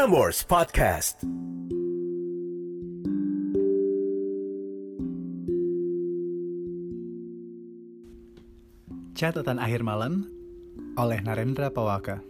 Prambors 0.00 0.40
Podcast. 0.48 1.20
Catatan 9.12 9.60
akhir 9.60 9.84
malam 9.84 10.24
oleh 10.96 11.20
Narendra 11.20 11.68
Pawaka. 11.68 12.24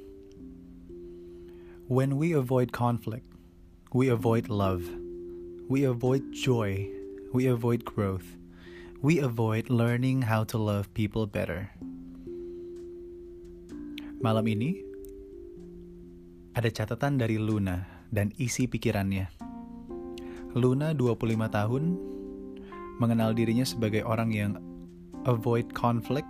When 1.86 2.18
we 2.18 2.34
avoid 2.34 2.74
conflict, 2.74 3.30
we 3.94 4.10
avoid 4.10 4.50
love, 4.50 4.82
we 5.70 5.86
avoid 5.86 6.26
joy, 6.34 6.90
we 7.30 7.46
avoid 7.46 7.86
growth, 7.86 8.34
we 8.98 9.22
avoid 9.22 9.70
learning 9.70 10.26
how 10.26 10.42
to 10.42 10.58
love 10.58 10.90
people 10.90 11.30
better. 11.30 11.70
Malam 14.18 14.58
ini 14.58 14.89
ada 16.54 16.66
catatan 16.66 17.14
dari 17.14 17.38
Luna 17.38 17.86
dan 18.10 18.34
isi 18.34 18.66
pikirannya. 18.66 19.30
Luna 20.58 20.90
25 20.90 21.46
tahun 21.46 21.84
mengenal 22.98 23.30
dirinya 23.38 23.62
sebagai 23.62 24.02
orang 24.02 24.34
yang 24.34 24.52
avoid 25.30 25.70
conflict 25.78 26.28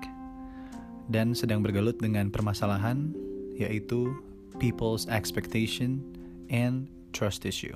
dan 1.09 1.33
sedang 1.33 1.65
bergelut 1.65 1.97
dengan 1.99 2.29
permasalahan 2.29 3.17
yaitu 3.57 4.13
people's 4.61 5.09
expectation 5.09 6.05
and 6.53 6.85
trust 7.17 7.49
issue. 7.49 7.75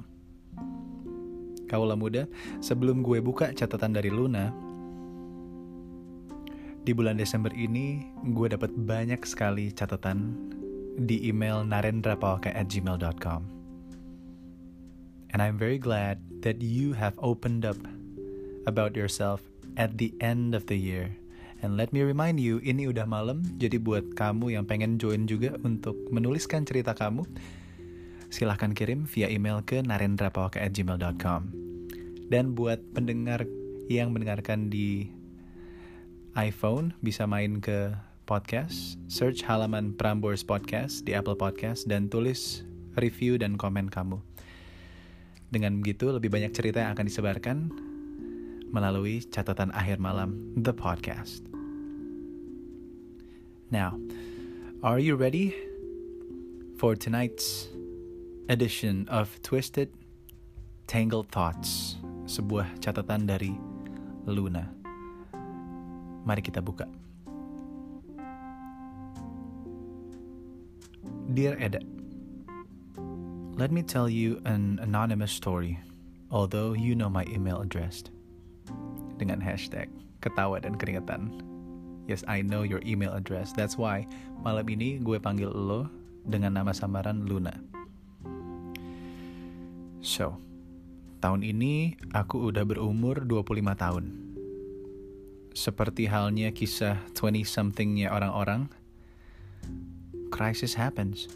Kaulah 1.64 1.96
muda, 1.96 2.28
sebelum 2.60 3.00
gue 3.00 3.24
buka 3.24 3.56
catatan 3.56 3.96
dari 3.96 4.12
Luna, 4.12 4.52
di 6.84 6.92
bulan 6.92 7.16
Desember 7.16 7.48
ini 7.56 8.04
gue 8.36 8.52
dapat 8.52 8.68
banyak 8.76 9.24
sekali 9.24 9.72
catatan 9.72 10.36
di 10.96 11.26
email 11.26 11.66
narendrapawaka@gmail.com. 11.66 13.40
And 15.34 15.42
I'm 15.42 15.58
very 15.58 15.82
glad 15.82 16.22
that 16.46 16.62
you 16.62 16.94
have 16.94 17.18
opened 17.18 17.66
up 17.66 17.78
about 18.70 18.94
yourself 18.94 19.42
at 19.74 19.98
the 19.98 20.14
end 20.22 20.54
of 20.54 20.70
the 20.70 20.78
year 20.78 21.18
And 21.64 21.80
let 21.80 21.96
me 21.96 22.04
remind 22.04 22.44
you, 22.44 22.60
ini 22.60 22.92
udah 22.92 23.08
malam, 23.08 23.40
jadi 23.56 23.80
buat 23.80 24.12
kamu 24.12 24.52
yang 24.52 24.68
pengen 24.68 25.00
join 25.00 25.24
juga 25.24 25.56
untuk 25.64 25.96
menuliskan 26.12 26.68
cerita 26.68 26.92
kamu, 26.92 27.24
silahkan 28.28 28.76
kirim 28.76 29.08
via 29.08 29.32
email 29.32 29.64
ke 29.64 29.80
narendrapawaka@gmail.com. 29.80 31.40
Dan 32.28 32.52
buat 32.52 32.84
pendengar 32.92 33.48
yang 33.88 34.12
mendengarkan 34.12 34.68
di 34.68 35.08
iPhone, 36.36 36.92
bisa 37.00 37.24
main 37.24 37.64
ke 37.64 37.96
podcast, 38.24 38.96
search 39.06 39.44
halaman 39.44 39.92
Prambors 39.94 40.40
Podcast 40.40 41.04
di 41.04 41.12
Apple 41.12 41.36
Podcast, 41.36 41.84
dan 41.84 42.08
tulis 42.08 42.64
review 42.96 43.36
dan 43.36 43.60
komen 43.60 43.92
kamu. 43.92 44.18
Dengan 45.52 45.78
begitu, 45.78 46.10
lebih 46.10 46.32
banyak 46.32 46.50
cerita 46.56 46.82
yang 46.82 46.96
akan 46.96 47.06
disebarkan 47.06 47.58
melalui 48.74 49.22
catatan 49.30 49.70
akhir 49.70 50.02
malam, 50.02 50.50
The 50.58 50.74
Podcast. 50.74 51.46
Now, 53.70 53.94
are 54.82 54.98
you 54.98 55.14
ready 55.14 55.54
for 56.80 56.98
tonight's 56.98 57.70
edition 58.50 59.06
of 59.06 59.30
Twisted 59.46 59.94
Tangled 60.90 61.30
Thoughts? 61.30 62.00
Sebuah 62.26 62.82
catatan 62.82 63.30
dari 63.30 63.54
Luna. 64.26 64.66
Mari 66.24 66.40
kita 66.40 66.64
buka. 66.64 66.88
Dear 71.32 71.56
Eda, 71.56 71.80
let 73.56 73.72
me 73.72 73.80
tell 73.80 74.12
you 74.12 74.44
an 74.44 74.76
anonymous 74.84 75.32
story, 75.32 75.80
although 76.28 76.76
you 76.76 76.92
know 76.92 77.08
my 77.08 77.24
email 77.32 77.64
address. 77.64 78.04
Dengan 79.16 79.40
hashtag 79.40 79.88
ketawa 80.20 80.60
dan 80.60 80.76
keringetan. 80.76 81.40
Yes, 82.04 82.28
I 82.28 82.44
know 82.44 82.60
your 82.60 82.84
email 82.84 83.16
address. 83.16 83.56
That's 83.56 83.80
why 83.80 84.04
malam 84.44 84.68
ini 84.68 85.00
gue 85.00 85.16
panggil 85.16 85.48
lo 85.48 85.88
dengan 86.28 86.60
nama 86.60 86.76
samaran 86.76 87.24
Luna. 87.24 87.56
So, 90.04 90.36
tahun 91.24 91.40
ini 91.40 91.96
aku 92.12 92.52
udah 92.52 92.68
berumur 92.68 93.24
25 93.24 93.72
tahun. 93.80 94.04
Seperti 95.56 96.04
halnya 96.04 96.52
kisah 96.52 97.00
20-somethingnya 97.16 98.12
orang-orang, 98.12 98.68
crisis 100.34 100.74
happens. 100.74 101.30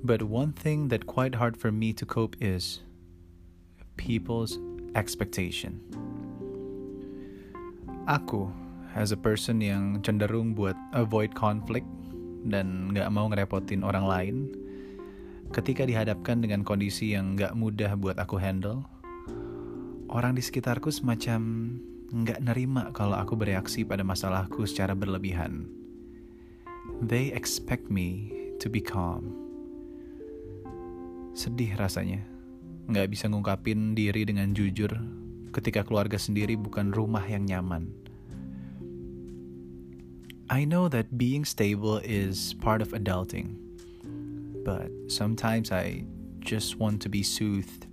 But 0.00 0.24
one 0.24 0.56
thing 0.56 0.88
that 0.88 1.04
quite 1.04 1.36
hard 1.36 1.60
for 1.60 1.68
me 1.68 1.92
to 2.00 2.08
cope 2.08 2.40
is 2.40 2.80
people's 4.00 4.56
expectation. 4.96 5.76
Aku 8.08 8.48
as 8.96 9.12
a 9.12 9.20
person 9.20 9.60
yang 9.60 10.00
cenderung 10.00 10.56
buat 10.56 10.74
avoid 10.96 11.36
conflict 11.36 11.86
dan 12.48 12.90
nggak 12.96 13.12
mau 13.12 13.28
ngerepotin 13.28 13.84
orang 13.84 14.08
lain, 14.08 14.36
ketika 15.52 15.84
dihadapkan 15.84 16.40
dengan 16.40 16.64
kondisi 16.64 17.12
yang 17.12 17.36
nggak 17.36 17.52
mudah 17.52 17.92
buat 17.94 18.16
aku 18.16 18.40
handle, 18.40 18.88
orang 20.08 20.34
di 20.34 20.42
sekitarku 20.42 20.88
semacam 20.88 21.76
nggak 22.10 22.40
nerima 22.40 22.90
kalau 22.96 23.20
aku 23.20 23.36
bereaksi 23.36 23.84
pada 23.84 24.00
masalahku 24.02 24.64
secara 24.64 24.96
berlebihan. 24.96 25.81
They 27.02 27.34
expect 27.34 27.90
me 27.90 28.30
to 28.62 28.70
be 28.70 28.78
calm. 28.78 29.34
Sedih 31.34 31.74
rasanya, 31.74 32.22
nggak 32.86 33.10
bisa 33.10 33.26
ngungkapin 33.26 33.98
diri 33.98 34.22
dengan 34.22 34.54
jujur 34.54 34.94
ketika 35.50 35.82
keluarga 35.82 36.14
sendiri 36.14 36.54
bukan 36.54 36.94
rumah 36.94 37.26
yang 37.26 37.42
nyaman. 37.42 37.90
I 40.46 40.62
know 40.62 40.86
that 40.94 41.18
being 41.18 41.42
stable 41.42 41.98
is 42.06 42.54
part 42.62 42.78
of 42.78 42.94
adulting, 42.94 43.58
but 44.62 44.86
sometimes 45.10 45.74
I 45.74 46.06
just 46.38 46.78
want 46.78 47.02
to 47.02 47.10
be 47.10 47.26
soothed. 47.26 47.90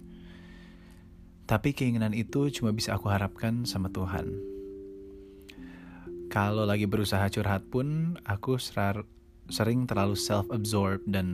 Tapi 1.49 1.73
keinginan 1.73 2.13
itu 2.13 2.53
cuma 2.53 2.69
bisa 2.77 2.93
aku 2.93 3.09
harapkan 3.09 3.65
sama 3.65 3.89
Tuhan. 3.89 4.48
Kalau 6.29 6.63
lagi 6.63 6.85
berusaha 6.85 7.25
curhat 7.33 7.65
pun, 7.73 8.17
aku 8.21 8.61
serar, 8.61 9.01
sering 9.49 9.89
terlalu 9.89 10.13
self-absorbed 10.13 11.09
dan 11.09 11.25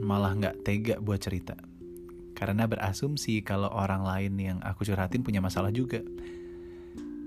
malah 0.00 0.32
nggak 0.32 0.64
tega 0.64 0.96
buat 0.98 1.20
cerita. 1.20 1.54
Karena 2.32 2.64
berasumsi 2.64 3.44
kalau 3.44 3.68
orang 3.68 4.02
lain 4.02 4.34
yang 4.40 4.58
aku 4.64 4.88
curhatin 4.88 5.20
punya 5.20 5.44
masalah 5.44 5.68
juga. 5.68 6.00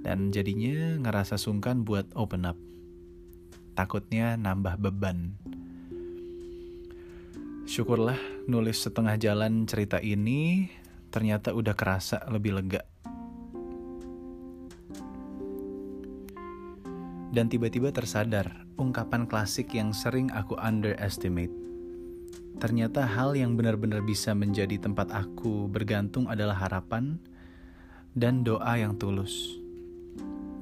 Dan 0.01 0.33
jadinya 0.33 0.97
ngerasa 1.01 1.37
sungkan 1.37 1.85
buat 1.85 2.09
open 2.17 2.49
up 2.49 2.57
takutnya 3.75 4.39
nambah 4.39 4.79
beban. 4.79 5.35
Syukurlah 7.67 8.17
nulis 8.47 8.79
setengah 8.79 9.19
jalan 9.19 9.67
cerita 9.67 9.99
ini 9.99 10.71
ternyata 11.11 11.51
udah 11.51 11.75
kerasa 11.75 12.23
lebih 12.31 12.55
lega. 12.55 12.94
Dan 17.35 17.51
tiba-tiba 17.51 17.91
tersadar 17.91 18.63
ungkapan 18.79 19.27
klasik 19.27 19.75
yang 19.75 19.91
sering 19.91 20.31
aku 20.31 20.55
underestimate. 20.55 21.51
Ternyata 22.63 23.03
hal 23.03 23.35
yang 23.35 23.59
benar-benar 23.59 23.99
bisa 24.07 24.31
menjadi 24.31 24.79
tempat 24.79 25.11
aku 25.11 25.67
bergantung 25.67 26.31
adalah 26.31 26.55
harapan 26.55 27.19
dan 28.15 28.47
doa 28.47 28.79
yang 28.79 28.95
tulus. 28.95 29.59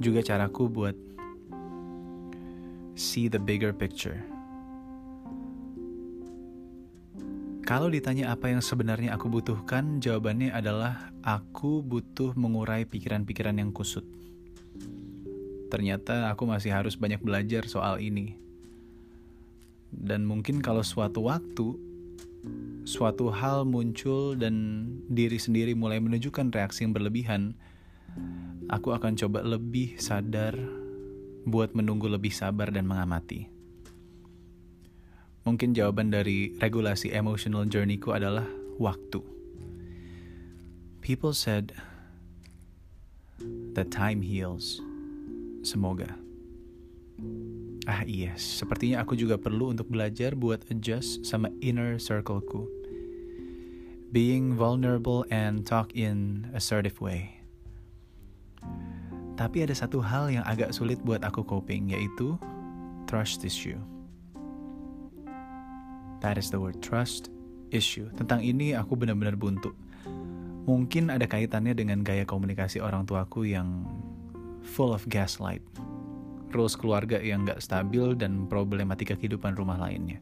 Juga 0.01 0.25
caraku 0.25 0.65
buat 0.65 0.97
see 2.97 3.29
the 3.29 3.37
bigger 3.37 3.69
picture. 3.69 4.17
Kalau 7.69 7.93
ditanya 7.93 8.33
apa 8.33 8.49
yang 8.49 8.65
sebenarnya 8.65 9.13
aku 9.13 9.29
butuhkan, 9.29 10.01
jawabannya 10.01 10.49
adalah 10.49 11.13
aku 11.21 11.85
butuh 11.85 12.33
mengurai 12.33 12.89
pikiran-pikiran 12.89 13.61
yang 13.61 13.69
kusut. 13.69 14.22
Ternyata 15.73 16.29
aku 16.29 16.45
masih 16.45 16.69
harus 16.69 16.93
banyak 16.93 17.17
belajar 17.17 17.65
soal 17.65 17.97
ini. 17.97 18.37
Dan 19.89 20.29
mungkin 20.29 20.61
kalau 20.61 20.85
suatu 20.85 21.25
waktu, 21.25 21.73
suatu 22.85 23.33
hal 23.33 23.65
muncul 23.65 24.37
dan 24.37 24.85
diri 25.09 25.41
sendiri 25.41 25.73
mulai 25.73 25.97
menunjukkan 25.97 26.53
reaksi 26.53 26.85
yang 26.85 26.93
berlebihan, 26.93 27.57
aku 28.69 28.93
akan 28.93 29.17
coba 29.17 29.41
lebih 29.41 29.97
sadar 29.97 30.53
buat 31.49 31.73
menunggu 31.73 32.05
lebih 32.05 32.29
sabar 32.29 32.69
dan 32.69 32.85
mengamati. 32.85 33.49
Mungkin 35.49 35.73
jawaban 35.73 36.13
dari 36.13 36.53
regulasi 36.61 37.09
emotional 37.17 37.65
journey-ku 37.65 38.13
adalah 38.13 38.45
waktu. 38.77 39.25
People 41.01 41.33
said 41.33 41.73
that 43.73 43.89
time 43.89 44.21
heals. 44.21 44.79
Semoga. 45.63 46.19
Ah 47.87 48.03
iya, 48.03 48.35
sepertinya 48.35 49.03
aku 49.03 49.15
juga 49.15 49.39
perlu 49.39 49.71
untuk 49.71 49.87
belajar 49.91 50.35
buat 50.35 50.63
adjust 50.67 51.23
sama 51.23 51.51
inner 51.63 51.95
circleku. 51.99 52.67
Being 54.11 54.53
vulnerable 54.53 55.25
and 55.31 55.63
talk 55.63 55.95
in 55.95 56.47
assertive 56.53 56.99
way. 56.99 57.43
Tapi 59.33 59.65
ada 59.65 59.73
satu 59.73 59.97
hal 60.03 60.29
yang 60.29 60.45
agak 60.45 60.71
sulit 60.71 61.01
buat 61.01 61.25
aku 61.25 61.41
coping, 61.41 61.89
yaitu 61.91 62.37
trust 63.09 63.41
issue. 63.41 63.79
That 66.21 66.39
is 66.39 66.53
the 66.53 66.61
word, 66.61 66.79
trust 66.79 67.33
issue. 67.73 68.07
Tentang 68.15 68.45
ini 68.45 68.77
aku 68.77 68.95
benar-benar 68.95 69.35
buntu. 69.35 69.75
Mungkin 70.63 71.11
ada 71.11 71.27
kaitannya 71.27 71.75
dengan 71.75 71.99
gaya 72.05 72.23
komunikasi 72.23 72.79
orang 72.79 73.03
tuaku 73.03 73.49
yang 73.51 73.83
full 74.63 74.95
of 74.95 75.05
gaslight 75.11 75.61
rules 76.53 76.77
keluarga 76.77 77.17
yang 77.17 77.43
gak 77.43 77.59
stabil 77.59 78.13
dan 78.13 78.45
problematika 78.45 79.17
kehidupan 79.17 79.57
rumah 79.57 79.75
lainnya. 79.81 80.21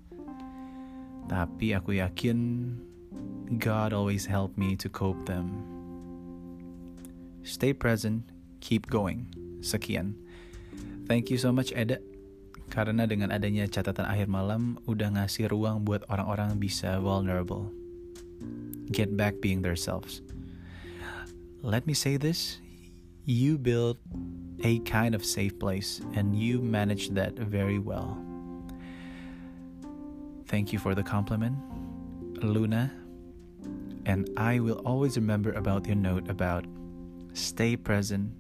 Tapi 1.27 1.75
aku 1.75 1.99
yakin 1.99 2.71
God 3.59 3.91
always 3.91 4.23
help 4.25 4.55
me 4.55 4.79
to 4.79 4.87
cope 4.87 5.19
them. 5.27 5.51
Stay 7.43 7.75
present, 7.75 8.23
keep 8.63 8.87
going. 8.87 9.27
Sekian. 9.59 10.15
Thank 11.05 11.29
you 11.29 11.37
so 11.37 11.51
much 11.51 11.75
Eda. 11.75 11.99
Karena 12.71 13.03
dengan 13.03 13.35
adanya 13.35 13.67
catatan 13.67 14.07
akhir 14.07 14.31
malam 14.31 14.79
udah 14.87 15.11
ngasih 15.11 15.51
ruang 15.51 15.83
buat 15.83 16.07
orang-orang 16.07 16.55
bisa 16.55 17.03
vulnerable. 17.03 17.67
Get 18.87 19.19
back 19.19 19.43
being 19.43 19.59
themselves. 19.59 20.23
Let 21.61 21.85
me 21.85 21.93
say 21.93 22.15
this, 22.15 22.63
you 23.25 23.57
build 23.57 23.97
a 24.63 24.79
kind 24.79 25.15
of 25.15 25.25
safe 25.25 25.57
place, 25.59 26.01
and 26.13 26.35
you 26.35 26.61
managed 26.61 27.15
that 27.15 27.33
very 27.33 27.79
well. 27.79 28.17
Thank 30.47 30.73
you 30.73 30.79
for 30.79 30.93
the 30.93 31.03
compliment, 31.03 31.55
Luna. 32.43 32.91
And 34.05 34.29
I 34.37 34.59
will 34.59 34.81
always 34.85 35.15
remember 35.15 35.51
about 35.53 35.85
your 35.85 35.95
note 35.95 36.29
about 36.29 36.65
stay 37.33 37.77
present, 37.77 38.31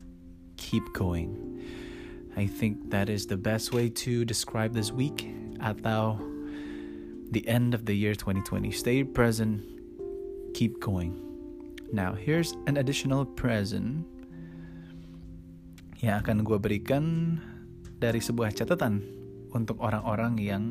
keep 0.57 0.83
going. 0.93 1.63
I 2.35 2.47
think 2.47 2.89
that 2.91 3.09
is 3.09 3.27
the 3.27 3.37
best 3.37 3.73
way 3.73 3.89
to 3.89 4.25
describe 4.25 4.73
this 4.73 4.91
week 4.91 5.27
atau 5.59 6.19
the 7.31 7.47
end 7.47 7.73
of 7.73 7.85
the 7.85 7.93
year 7.93 8.15
2020. 8.15 8.71
Stay 8.71 9.03
present, 9.03 9.63
keep 10.53 10.79
going. 10.79 11.15
Now, 11.93 12.13
here's 12.13 12.53
an 12.67 12.77
additional 12.77 13.25
present 13.25 14.05
yang 16.01 16.17
akan 16.25 16.41
gue 16.41 16.57
berikan 16.57 17.37
dari 18.01 18.17
sebuah 18.17 18.57
catatan 18.57 19.05
untuk 19.53 19.77
orang-orang 19.77 20.33
yang 20.41 20.63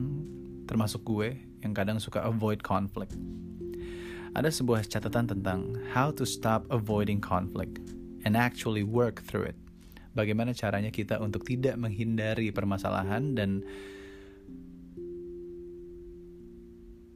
termasuk 0.67 1.07
gue 1.07 1.39
yang 1.63 1.71
kadang 1.71 2.03
suka 2.03 2.27
avoid 2.27 2.59
conflict. 2.67 3.15
Ada 4.35 4.51
sebuah 4.51 4.91
catatan 4.91 5.31
tentang 5.31 5.79
how 5.95 6.11
to 6.11 6.27
stop 6.27 6.67
avoiding 6.75 7.23
conflict 7.23 7.79
and 8.27 8.35
actually 8.35 8.83
work 8.83 9.23
through 9.23 9.47
it. 9.47 9.55
Bagaimana 10.19 10.51
caranya 10.51 10.91
kita 10.91 11.23
untuk 11.23 11.47
tidak 11.47 11.79
menghindari 11.79 12.51
permasalahan 12.51 13.39
dan 13.39 13.63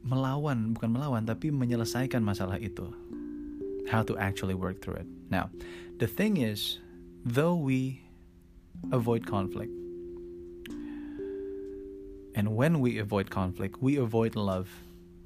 melawan, 0.07 0.71
bukan 0.71 0.95
melawan, 0.95 1.27
tapi 1.27 1.51
menyelesaikan 1.51 2.23
masalah 2.23 2.55
itu. 2.63 2.87
How 3.91 4.07
to 4.07 4.15
actually 4.15 4.55
work 4.55 4.79
through 4.79 5.03
it. 5.03 5.09
Now, 5.27 5.51
the 5.99 6.07
thing 6.07 6.39
is, 6.39 6.79
though 7.27 7.57
we 7.57 8.04
avoid 8.91 9.25
conflict. 9.25 9.71
And 12.35 12.55
when 12.55 12.79
we 12.79 12.99
avoid 12.99 13.31
conflict, 13.31 13.81
we 13.81 13.95
avoid 13.95 14.35
love, 14.35 14.67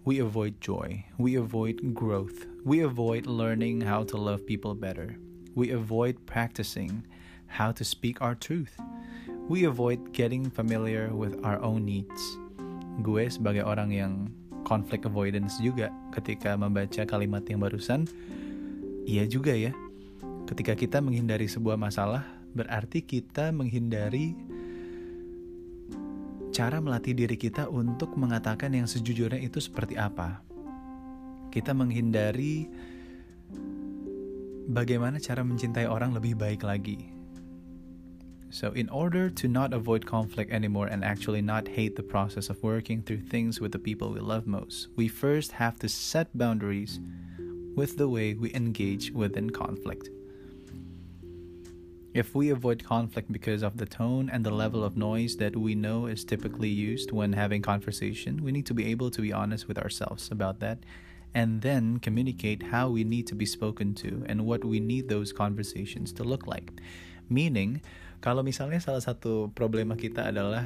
we 0.05 0.19
avoid 0.19 0.61
joy, 0.61 1.05
we 1.17 1.35
avoid 1.35 1.93
growth, 1.93 2.45
we 2.63 2.81
avoid 2.81 3.25
learning 3.25 3.81
how 3.81 4.03
to 4.05 4.17
love 4.17 4.45
people 4.45 4.75
better, 4.75 5.17
we 5.55 5.71
avoid 5.71 6.21
practicing 6.25 7.03
how 7.49 7.71
to 7.73 7.83
speak 7.83 8.21
our 8.21 8.35
truth, 8.37 8.77
we 9.49 9.65
avoid 9.65 10.13
getting 10.13 10.49
familiar 10.49 11.09
with 11.09 11.33
our 11.41 11.57
own 11.65 11.81
needs. 11.85 12.37
Gue 13.01 13.25
sebagai 13.25 13.65
orang 13.65 13.89
yang 13.89 14.13
conflict 14.69 15.09
avoidance 15.09 15.57
juga 15.57 15.89
ketika 16.13 16.53
membaca 16.53 17.09
kalimat 17.09 17.41
yang 17.49 17.65
barusan, 17.65 18.05
iya 19.09 19.25
juga 19.25 19.57
ya. 19.57 19.73
Ketika 20.45 20.77
kita 20.77 21.01
menghindari 21.01 21.49
sebuah 21.49 21.77
masalah, 21.77 22.38
berarti 22.53 23.05
kita 23.05 23.53
menghindari 23.53 24.33
cara 26.49 26.81
melatih 26.81 27.13
diri 27.15 27.37
kita 27.37 27.69
untuk 27.69 28.17
mengatakan 28.17 28.73
yang 28.73 28.89
sejujurnya 28.89 29.39
itu 29.39 29.61
seperti 29.61 29.95
apa. 29.95 30.41
Kita 31.49 31.73
menghindari 31.73 32.69
bagaimana 34.69 35.17
cara 35.17 35.41
mencintai 35.41 35.89
orang 35.89 36.13
lebih 36.13 36.37
baik 36.37 36.61
lagi. 36.65 37.15
So, 38.49 38.73
in 38.73 38.89
order 38.89 39.29
to 39.29 39.45
not 39.47 39.77
avoid 39.77 40.09
conflict 40.09 40.49
anymore 40.49 40.89
and 40.89 41.05
actually 41.05 41.41
not 41.41 41.69
hate 41.69 41.95
the 41.95 42.01
process 42.01 42.49
of 42.49 42.57
working 42.65 43.05
through 43.05 43.29
things 43.29 43.61
with 43.61 43.71
the 43.71 43.77
people 43.77 44.09
we 44.09 44.19
love 44.19 44.49
most, 44.49 44.89
we 44.97 45.07
first 45.07 45.53
have 45.61 45.77
to 45.85 45.87
set 45.87 46.33
boundaries 46.33 46.99
with 47.77 47.97
the 48.01 48.09
way 48.09 48.33
we 48.33 48.49
engage 48.57 49.13
within 49.13 49.53
conflict. 49.53 50.09
If 52.09 52.33
we 52.33 52.49
avoid 52.49 52.81
conflict 52.81 53.29
because 53.29 53.61
of 53.61 53.77
the 53.77 53.85
tone 53.85 54.33
and 54.33 54.41
the 54.41 54.49
level 54.49 54.81
of 54.81 54.97
noise 54.97 55.37
that 55.37 55.53
we 55.53 55.77
know 55.77 56.09
is 56.09 56.25
typically 56.25 56.69
used 56.69 57.13
when 57.13 57.37
having 57.37 57.61
conversation, 57.61 58.41
we 58.41 58.49
need 58.49 58.65
to 58.65 58.73
be 58.73 58.89
able 58.89 59.13
to 59.13 59.21
be 59.21 59.29
honest 59.29 59.69
with 59.69 59.77
ourselves 59.77 60.33
about 60.33 60.57
that 60.57 60.81
and 61.37 61.61
then 61.61 62.01
communicate 62.01 62.73
how 62.73 62.89
we 62.89 63.05
need 63.05 63.29
to 63.29 63.37
be 63.37 63.45
spoken 63.45 63.93
to 64.01 64.25
and 64.25 64.41
what 64.41 64.65
we 64.65 64.81
need 64.81 65.05
those 65.05 65.29
conversations 65.29 66.09
to 66.17 66.25
look 66.25 66.49
like. 66.49 66.73
Meaning, 67.29 67.85
kalau 68.25 68.41
misalnya 68.41 68.81
salah 68.81 69.05
satu 69.05 69.53
problema 69.53 69.93
kita 69.93 70.33
adalah 70.33 70.65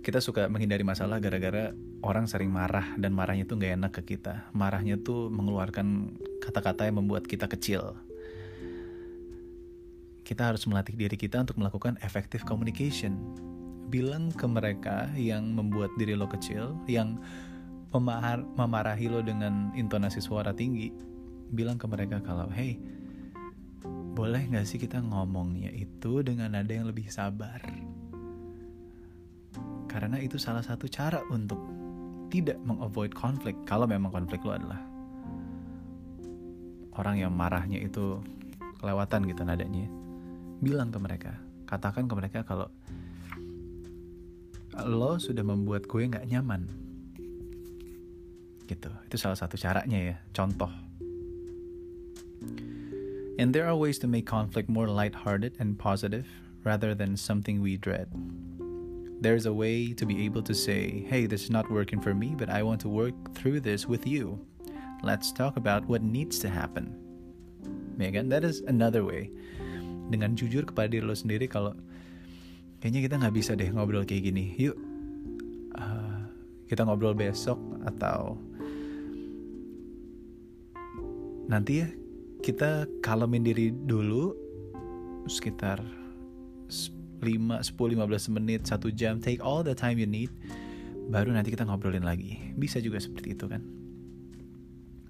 kita 0.00 0.24
suka 0.24 0.48
menghindari 0.48 0.80
masalah 0.80 1.20
gara-gara 1.20 1.76
orang 2.00 2.24
sering 2.24 2.48
marah 2.48 2.96
dan 2.96 3.12
marahnya 3.12 3.44
tuh 3.44 3.60
gak 3.60 3.76
enak 3.76 3.92
ke 4.00 4.16
kita. 4.16 4.48
Marahnya 4.56 4.96
tuh 4.96 5.28
mengeluarkan 5.28 6.16
kata-kata 6.40 6.88
yang 6.88 7.04
membuat 7.04 7.28
kita 7.28 7.52
kecil 7.52 8.00
kita 10.32 10.48
harus 10.48 10.64
melatih 10.64 10.96
diri 10.96 11.12
kita 11.12 11.44
untuk 11.44 11.60
melakukan 11.60 12.00
effective 12.00 12.40
communication. 12.48 13.20
Bilang 13.92 14.32
ke 14.32 14.48
mereka 14.48 15.12
yang 15.12 15.52
membuat 15.52 15.92
diri 16.00 16.16
lo 16.16 16.24
kecil, 16.24 16.72
yang 16.88 17.20
memahar, 17.92 18.40
memarahi 18.56 19.12
lo 19.12 19.20
dengan 19.20 19.68
intonasi 19.76 20.24
suara 20.24 20.56
tinggi, 20.56 20.88
bilang 21.52 21.76
ke 21.76 21.84
mereka 21.84 22.24
kalau, 22.24 22.48
hey, 22.48 22.80
boleh 24.16 24.48
gak 24.48 24.64
sih 24.64 24.80
kita 24.80 25.04
ngomongnya 25.04 25.68
itu 25.68 26.24
dengan 26.24 26.56
nada 26.56 26.72
yang 26.72 26.88
lebih 26.88 27.12
sabar? 27.12 27.60
Karena 29.84 30.16
itu 30.16 30.40
salah 30.40 30.64
satu 30.64 30.88
cara 30.88 31.20
untuk 31.28 31.60
tidak 32.32 32.56
mengavoid 32.64 33.12
konflik 33.12 33.52
kalau 33.68 33.84
memang 33.84 34.08
konflik 34.08 34.40
lo 34.40 34.56
adalah 34.56 34.80
orang 36.96 37.20
yang 37.20 37.32
marahnya 37.36 37.76
itu 37.76 38.24
kelewatan 38.80 39.28
gitu 39.28 39.44
nadanya 39.44 39.84
bilang 40.62 40.94
ke 40.94 40.98
mereka 41.02 41.34
katakan 41.72 42.04
ke 42.04 42.12
mereka 42.12 42.44
kalau 42.44 42.68
lo 44.84 45.16
sudah 45.16 45.40
membuat 45.40 45.88
gue 45.88 46.04
nggak 46.04 46.28
nyaman. 46.28 46.68
Gitu. 48.68 48.88
Itu 49.08 49.16
salah 49.16 49.36
satu 49.40 49.56
caranya 49.56 50.12
ya 50.12 50.16
contoh. 50.36 50.68
And 53.40 53.56
there 53.56 53.64
are 53.64 53.76
ways 53.76 53.96
to 54.04 54.08
make 54.08 54.28
conflict 54.28 54.68
more 54.68 54.88
lighthearted 54.88 55.56
and 55.56 55.80
positive 55.80 56.28
rather 56.64 56.92
than 56.92 57.16
something 57.16 57.64
we 57.64 57.80
dread. 57.80 58.12
There's 59.24 59.48
a 59.48 59.54
way 59.54 59.96
to 59.96 60.04
be 60.04 60.28
able 60.28 60.44
to 60.44 60.52
say 60.52 61.08
hey 61.08 61.24
this 61.24 61.48
is 61.48 61.52
not 61.52 61.72
working 61.72 62.02
for 62.02 62.12
me 62.12 62.34
but 62.34 62.50
i 62.50 62.60
want 62.60 62.82
to 62.84 62.90
work 62.92 63.16
through 63.32 63.64
this 63.64 63.88
with 63.88 64.04
you. 64.04 64.36
Let's 65.00 65.32
talk 65.32 65.56
about 65.56 65.88
what 65.88 66.04
needs 66.04 66.38
to 66.44 66.52
happen. 66.52 66.92
Megan, 67.96 68.28
that 68.28 68.44
is 68.44 68.60
another 68.68 69.04
way 69.04 69.32
dengan 70.12 70.36
jujur 70.36 70.68
kepada 70.68 70.92
diri 70.92 71.02
lo 71.02 71.16
sendiri 71.16 71.48
kalau 71.48 71.72
kayaknya 72.84 73.00
kita 73.08 73.14
nggak 73.16 73.34
bisa 73.34 73.56
deh 73.56 73.72
ngobrol 73.72 74.04
kayak 74.04 74.28
gini 74.28 74.52
yuk 74.60 74.76
uh, 75.80 76.28
kita 76.68 76.84
ngobrol 76.84 77.16
besok 77.16 77.56
atau 77.88 78.36
nanti 81.48 81.82
ya 81.82 81.88
kita 82.44 82.84
kalemin 83.00 83.46
diri 83.46 83.72
dulu 83.72 84.34
sekitar 85.30 85.78
5, 87.22 87.22
10, 87.22 87.78
15 87.78 88.34
menit, 88.34 88.66
1 88.66 88.82
jam, 88.98 89.22
take 89.22 89.38
all 89.38 89.62
the 89.62 89.78
time 89.78 89.94
you 89.94 90.10
need, 90.10 90.26
baru 91.06 91.30
nanti 91.30 91.54
kita 91.54 91.62
ngobrolin 91.62 92.02
lagi. 92.02 92.34
Bisa 92.58 92.82
juga 92.82 92.98
seperti 92.98 93.38
itu 93.38 93.46
kan. 93.46 93.62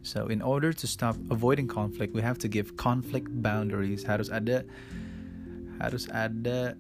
So 0.03 0.27
in 0.27 0.43
order 0.43 0.75
to 0.75 0.87
stop 0.87 1.15
avoiding 1.31 1.71
conflict, 1.71 2.15
we 2.15 2.23
have 2.23 2.39
to 2.43 2.49
give 2.51 2.77
conflict 2.77 3.31
boundaries. 3.43 4.03
Harus 4.03 4.31
ada 4.31 4.67
harus 5.79 6.11
ada 6.11 6.75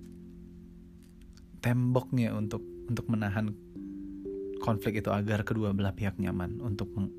temboknya 1.62 2.34
untuk 2.34 2.62
untuk 2.90 3.06
menahan 3.06 3.54
konflik 4.62 5.02
itu 5.02 5.10
agar 5.10 5.46
kedua 5.46 5.74
belah 5.74 5.94
pihak 5.94 6.18
nyaman 6.18 6.58
untuk 6.62 6.90
meng 6.94 7.10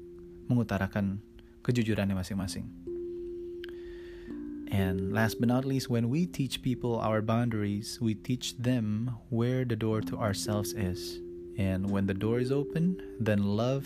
mengutarakan 0.51 1.23
kejujurannya 1.63 2.19
masing-masing. 2.19 2.67
And 4.73 5.13
last 5.13 5.39
but 5.39 5.47
not 5.47 5.63
least, 5.63 5.87
when 5.87 6.09
we 6.09 6.25
teach 6.25 6.65
people 6.65 6.97
our 6.97 7.21
boundaries, 7.21 8.01
we 8.01 8.17
teach 8.17 8.57
them 8.57 9.13
where 9.29 9.63
the 9.63 9.77
door 9.77 10.01
to 10.01 10.17
ourselves 10.17 10.73
is. 10.73 11.21
And 11.61 11.93
when 11.93 12.09
the 12.09 12.17
door 12.17 12.41
is 12.41 12.51
open, 12.51 12.97
then 13.21 13.45
love, 13.45 13.85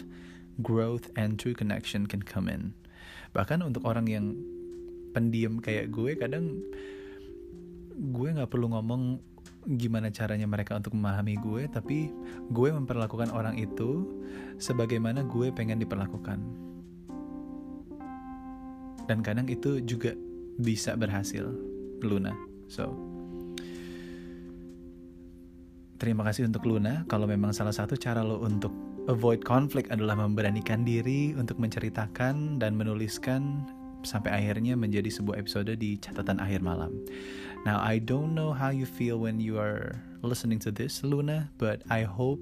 growth, 0.62 1.10
and 1.14 1.38
true 1.38 1.54
connection 1.54 2.10
can 2.10 2.22
come 2.26 2.50
in. 2.50 2.74
Bahkan 3.34 3.62
untuk 3.62 3.86
orang 3.86 4.10
yang 4.10 4.34
pendiam 5.14 5.62
kayak 5.62 5.94
gue, 5.94 6.18
kadang 6.18 6.62
gue 7.98 8.30
nggak 8.30 8.50
perlu 8.50 8.70
ngomong 8.74 9.18
gimana 9.68 10.08
caranya 10.14 10.48
mereka 10.48 10.80
untuk 10.80 10.96
memahami 10.96 11.36
gue, 11.44 11.68
tapi 11.68 12.08
gue 12.54 12.70
memperlakukan 12.72 13.34
orang 13.36 13.60
itu 13.60 14.08
sebagaimana 14.62 15.28
gue 15.28 15.52
pengen 15.52 15.82
diperlakukan. 15.84 16.40
Dan 19.08 19.24
kadang 19.24 19.48
itu 19.48 19.80
juga 19.84 20.16
bisa 20.60 20.96
berhasil, 20.96 21.48
Luna. 22.04 22.36
So, 22.68 22.92
terima 26.00 26.28
kasih 26.28 26.48
untuk 26.48 26.68
Luna. 26.68 27.04
Kalau 27.08 27.28
memang 27.28 27.56
salah 27.56 27.76
satu 27.76 27.96
cara 27.96 28.24
lo 28.24 28.44
untuk 28.44 28.87
avoid 29.08 29.42
conflict 29.48 29.88
adalah 29.88 30.20
memberanikan 30.20 30.84
diri 30.84 31.32
untuk 31.34 31.56
menceritakan 31.58 32.60
dan 32.60 32.76
menuliskan 32.76 33.64
sampai 34.04 34.32
akhirnya 34.36 34.76
menjadi 34.76 35.08
sebuah 35.08 35.40
episode 35.42 35.72
di 35.80 35.96
catatan 35.98 36.38
akhir 36.40 36.60
malam. 36.62 36.94
Now, 37.64 37.80
I 37.80 38.00
don't 38.00 38.36
know 38.36 38.52
how 38.52 38.70
you 38.70 38.86
feel 38.86 39.20
when 39.20 39.40
you 39.40 39.60
are 39.60 39.96
listening 40.22 40.60
to 40.68 40.72
this, 40.72 41.04
Luna, 41.04 41.52
but 41.60 41.84
I 41.92 42.04
hope 42.04 42.40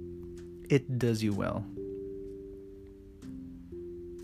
it 0.69 0.86
does 0.98 1.22
you 1.22 1.34
well. 1.34 1.65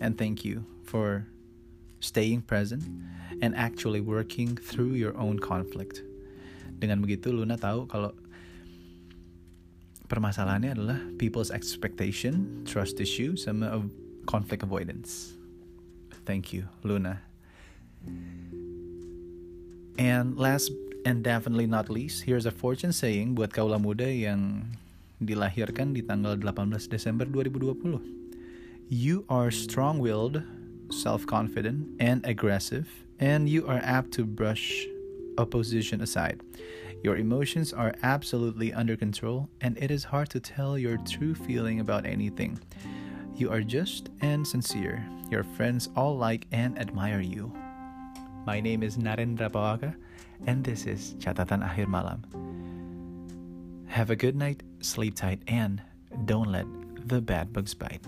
And 0.02 0.18
thank 0.18 0.42
you 0.42 0.66
for 0.82 1.26
staying 2.02 2.42
present 2.42 2.82
and 3.40 3.54
actually 3.54 4.02
working 4.02 4.58
through 4.58 4.98
your 4.98 5.14
own 5.14 5.38
conflict. 5.38 6.02
Dengan 6.82 6.98
begitu, 6.98 7.30
Luna 7.30 7.54
tahu 7.54 7.86
kalau 7.86 8.10
permasalahannya 10.12 10.76
adalah 10.76 11.00
people's 11.16 11.48
expectation, 11.48 12.60
trust 12.68 13.00
issue, 13.00 13.32
sama 13.32 13.80
conflict 14.28 14.60
avoidance. 14.60 15.40
Thank 16.28 16.52
you, 16.52 16.68
Luna. 16.84 17.24
And 19.96 20.36
last 20.36 20.68
and 21.08 21.24
definitely 21.24 21.64
not 21.64 21.88
least, 21.88 22.28
here's 22.28 22.44
a 22.44 22.52
fortune 22.52 22.92
saying 22.92 23.32
buat 23.32 23.56
kaula 23.56 23.80
muda 23.80 24.04
yang 24.04 24.68
dilahirkan 25.16 25.96
di 25.96 26.04
tanggal 26.04 26.36
18 26.36 26.92
Desember 26.92 27.24
2020. 27.24 27.96
You 28.92 29.24
are 29.32 29.48
strong-willed, 29.48 30.44
self-confident, 30.92 31.96
and 31.96 32.20
aggressive, 32.28 32.84
and 33.16 33.48
you 33.48 33.64
are 33.64 33.80
apt 33.80 34.12
to 34.20 34.28
brush 34.28 34.84
opposition 35.40 36.04
aside. 36.04 36.44
Your 37.02 37.16
emotions 37.16 37.72
are 37.72 37.94
absolutely 38.04 38.72
under 38.72 38.96
control, 38.96 39.48
and 39.60 39.76
it 39.76 39.90
is 39.90 40.04
hard 40.04 40.30
to 40.30 40.40
tell 40.40 40.78
your 40.78 40.96
true 40.98 41.34
feeling 41.34 41.80
about 41.80 42.06
anything. 42.06 42.60
You 43.34 43.50
are 43.50 43.60
just 43.60 44.10
and 44.20 44.46
sincere. 44.46 45.04
Your 45.28 45.42
friends 45.42 45.88
all 45.96 46.16
like 46.16 46.46
and 46.52 46.78
admire 46.78 47.20
you. 47.20 47.52
My 48.46 48.60
name 48.60 48.84
is 48.84 48.98
Narendra 48.98 49.50
Pawaka, 49.50 49.96
and 50.46 50.62
this 50.62 50.86
is 50.86 51.14
Catatan 51.18 51.66
Akhir 51.66 51.88
Malam. 51.88 52.22
Have 53.88 54.10
a 54.10 54.16
good 54.16 54.36
night, 54.36 54.62
sleep 54.80 55.16
tight, 55.16 55.42
and 55.48 55.82
don't 56.24 56.52
let 56.52 56.66
the 57.08 57.20
bad 57.20 57.52
bugs 57.52 57.74
bite. 57.74 58.06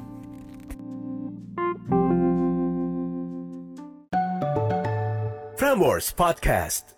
Frameworks 5.59 6.13
Podcast. 6.13 6.95